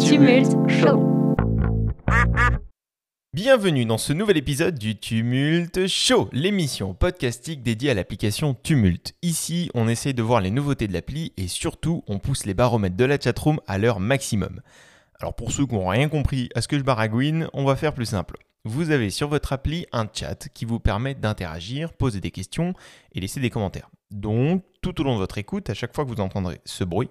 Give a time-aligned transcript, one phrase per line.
[0.00, 1.36] Tumulte Show.
[3.34, 9.12] Bienvenue dans ce nouvel épisode du Tumulte Show, l'émission podcastique dédiée à l'application Tumult.
[9.22, 12.96] Ici, on essaye de voir les nouveautés de l'appli et surtout, on pousse les baromètres
[12.96, 14.62] de la chatroom à leur maximum.
[15.20, 17.92] Alors pour ceux qui n'ont rien compris à ce que je baragouine, on va faire
[17.92, 18.38] plus simple.
[18.64, 22.72] Vous avez sur votre appli un chat qui vous permet d'interagir, poser des questions
[23.12, 23.90] et laisser des commentaires.
[24.10, 27.10] Donc, tout au long de votre écoute, à chaque fois que vous entendrez ce bruit,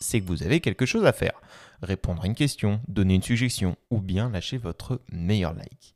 [0.00, 1.40] c'est que vous avez quelque chose à faire.
[1.82, 5.94] Répondre à une question, donner une suggestion ou bien lâcher votre meilleur like.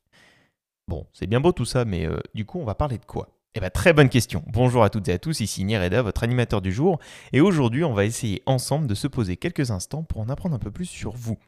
[0.86, 3.30] Bon, c'est bien beau tout ça, mais euh, du coup, on va parler de quoi?
[3.54, 4.42] Eh bien, très bonne question.
[4.48, 6.98] Bonjour à toutes et à tous, ici Nireda, votre animateur du jour,
[7.32, 10.58] et aujourd'hui, on va essayer ensemble de se poser quelques instants pour en apprendre un
[10.58, 11.38] peu plus sur vous.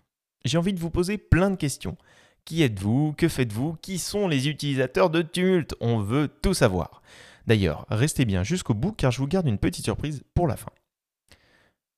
[0.44, 1.96] J'ai envie de vous poser plein de questions.
[2.44, 3.12] Qui êtes-vous?
[3.18, 3.76] Que faites-vous?
[3.82, 7.02] Qui sont les utilisateurs de Tumult On veut tout savoir.
[7.48, 10.70] D'ailleurs, restez bien jusqu'au bout car je vous garde une petite surprise pour la fin.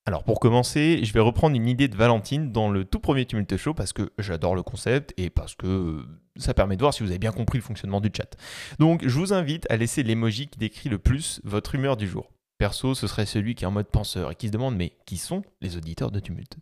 [0.05, 3.55] Alors pour commencer, je vais reprendre une idée de Valentine dans le tout premier Tumult
[3.57, 6.03] Show parce que j'adore le concept et parce que
[6.35, 8.35] ça permet de voir si vous avez bien compris le fonctionnement du chat.
[8.79, 12.31] Donc je vous invite à laisser l'emoji qui décrit le plus votre humeur du jour.
[12.57, 15.17] Perso, ce serait celui qui est en mode penseur et qui se demande mais qui
[15.17, 16.57] sont les auditeurs de Tumult?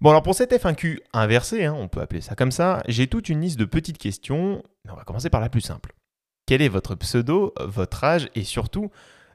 [0.00, 3.28] Bon alors pour cette F1Q inversée, hein, on peut appeler ça comme ça, j'ai toute
[3.28, 5.94] une liste de petites questions, on va commencer par la plus simple.
[6.46, 8.90] Quel est votre pseudo, votre âge et surtout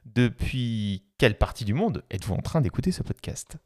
[0.06, 3.56] depuis quelle partie du monde êtes-vous en train d'écouter ce podcast?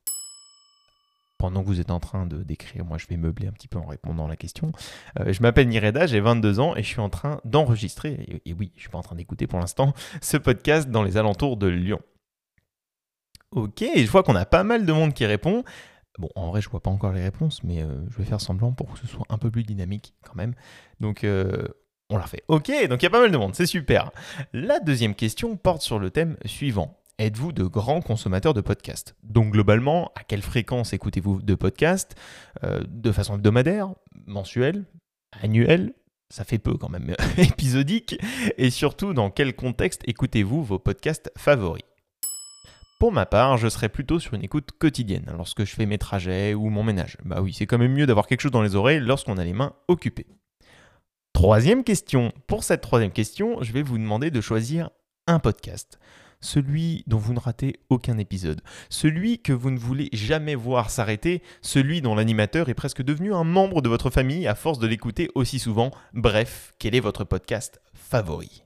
[1.39, 3.79] Pendant que vous êtes en train de d'écrire, moi je vais meubler un petit peu
[3.79, 4.73] en répondant à la question.
[5.19, 8.73] Euh, je m'appelle Nireda, j'ai 22 ans et je suis en train d'enregistrer, et, oui,
[8.77, 11.99] je suis pas en train d'écouter pour l'instant, ce podcast dans les alentours de Lyon.
[13.53, 15.65] Ok, je vois qu'on a pas mal de monde qui répond.
[16.19, 18.73] Bon, en vrai, je vois pas encore les réponses, mais euh, je vais faire semblant
[18.73, 20.53] pour que ce soit un peu plus dynamique quand même.
[21.01, 21.67] Donc, euh,
[22.11, 22.43] on l'a fait.
[22.49, 24.11] Ok, donc il y a pas mal de monde, c'est super.
[24.53, 27.01] La deuxième question porte sur le thème suivant.
[27.19, 29.17] Êtes-vous de grands consommateurs de podcasts?
[29.23, 32.15] Donc globalement, à quelle fréquence écoutez-vous de podcasts?
[32.63, 33.95] Euh, De façon hebdomadaire,
[34.27, 34.85] mensuelle,
[35.41, 35.95] annuelle?
[36.29, 38.19] Ça fait peu quand même, épisodique,
[38.59, 41.85] et surtout dans quel contexte écoutez-vous vos podcasts favoris?
[42.99, 46.53] Pour ma part, je serais plutôt sur une écoute quotidienne lorsque je fais mes trajets
[46.55, 47.17] ou mon ménage.
[47.25, 49.53] Bah oui, c'est quand même mieux d'avoir quelque chose dans les oreilles lorsqu'on a les
[49.53, 50.27] mains occupées.
[51.33, 52.33] Troisième question.
[52.47, 54.91] Pour cette troisième question, je vais vous demander de choisir
[55.27, 55.99] un podcast.
[56.47, 58.61] Celui dont vous ne ratez aucun épisode.
[58.89, 61.43] Celui que vous ne voulez jamais voir s'arrêter.
[61.61, 65.29] Celui dont l'animateur est presque devenu un membre de votre famille à force de l'écouter
[65.35, 65.91] aussi souvent.
[66.15, 68.63] Bref, quel est votre podcast favori?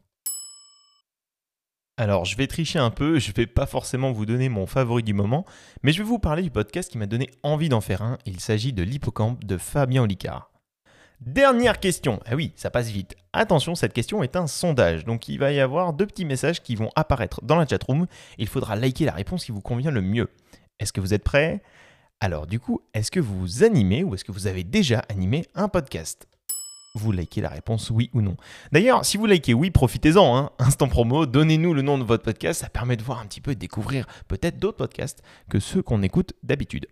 [1.97, 5.03] Alors, je vais tricher un peu, je ne vais pas forcément vous donner mon favori
[5.03, 5.47] du moment,
[5.83, 8.19] mais je vais vous parler du podcast qui m'a donné envie d'en faire un.
[8.27, 10.50] Il s'agit de l'Hippocampe de Fabien Olicard.
[11.20, 12.19] Dernière question.
[12.25, 13.14] Ah oui, ça passe vite.
[13.34, 15.04] Attention, cette question est un sondage.
[15.04, 18.06] Donc il va y avoir deux petits messages qui vont apparaître dans la chatroom.
[18.38, 20.31] Il faudra liker la réponse qui vous convient le mieux.
[20.78, 21.62] Est-ce que vous êtes prêts?
[22.20, 25.69] Alors du coup, est-ce que vous animez ou est-ce que vous avez déjà animé un
[25.69, 26.26] podcast?
[26.94, 28.37] Vous likez la réponse oui ou non.
[28.72, 30.37] D'ailleurs, si vous likez oui, profitez-en.
[30.38, 30.50] Hein.
[30.58, 32.62] Instant promo, donnez-nous le nom de votre podcast.
[32.62, 36.02] Ça permet de voir un petit peu et découvrir peut-être d'autres podcasts que ceux qu'on
[36.02, 36.87] écoute d'habitude.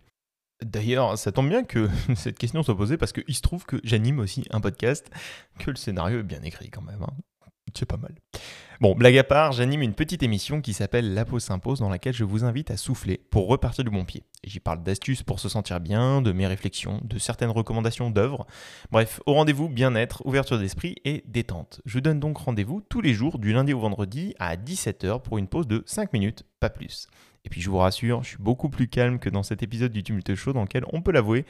[0.63, 4.19] D'ailleurs, ça tombe bien que cette question soit posée parce qu'il se trouve que j'anime
[4.19, 5.09] aussi un podcast,
[5.59, 7.01] que le scénario est bien écrit quand même.
[7.01, 7.13] Hein.
[7.77, 8.15] C'est pas mal.
[8.81, 12.13] Bon, blague à part, j'anime une petite émission qui s'appelle La pause s'impose dans laquelle
[12.13, 14.23] je vous invite à souffler pour repartir du bon pied.
[14.43, 18.47] J'y parle d'astuces pour se sentir bien, de mes réflexions, de certaines recommandations d'œuvres.
[18.89, 21.81] Bref, au rendez-vous bien-être, ouverture d'esprit et détente.
[21.85, 25.47] Je donne donc rendez-vous tous les jours du lundi au vendredi à 17h pour une
[25.47, 27.07] pause de 5 minutes, pas plus.
[27.45, 30.03] Et puis je vous rassure, je suis beaucoup plus calme que dans cet épisode du
[30.03, 31.45] Tumulte Show dans lequel, on peut l'avouer,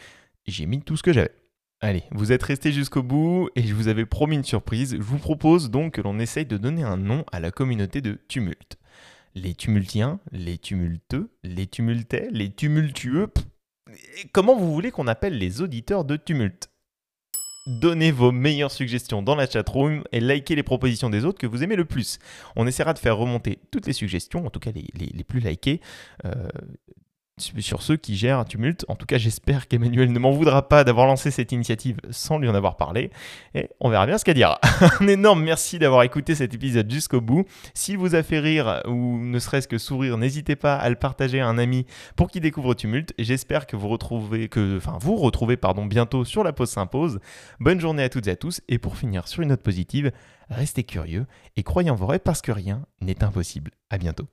[0.47, 1.33] j'ai mis tout ce que j'avais.
[1.81, 4.97] Allez, vous êtes restés jusqu'au bout et je vous avais promis une surprise.
[4.97, 8.19] Je vous propose donc que l'on essaye de donner un nom à la communauté de
[8.27, 8.77] tumulte.
[9.33, 13.27] Les tumultiens, les tumulteux, les tumultais, les tumultueux.
[14.33, 16.68] comment vous voulez qu'on appelle les auditeurs de tumulte?
[17.69, 21.61] Donnez vos meilleures suggestions dans la chatroom et likez les propositions des autres que vous
[21.61, 22.17] aimez le plus.
[22.55, 25.79] On essaiera de faire remonter toutes les suggestions, en tout cas les, plus likées,
[26.25, 26.47] euh,
[27.41, 28.85] sur ceux qui gèrent Tumult.
[28.87, 32.49] En tout cas, j'espère qu'Emmanuel ne m'en voudra pas d'avoir lancé cette initiative sans lui
[32.49, 33.11] en avoir parlé.
[33.55, 34.59] Et on verra bien ce qu'elle dira.
[34.99, 37.45] Un énorme merci d'avoir écouté cet épisode jusqu'au bout.
[37.73, 41.39] S'il vous a fait rire ou ne serait-ce que sourire, n'hésitez pas à le partager
[41.39, 43.13] à un ami pour qu'il découvre Tumult.
[43.17, 47.19] J'espère que vous retrouvez, que, enfin, vous retrouvez pardon, bientôt sur la pause s'impose.
[47.59, 48.61] Bonne journée à toutes et à tous.
[48.67, 50.11] Et pour finir sur une note positive,
[50.49, 51.25] restez curieux
[51.55, 53.71] et croyez en vos rêves parce que rien n'est impossible.
[53.89, 54.27] À bientôt.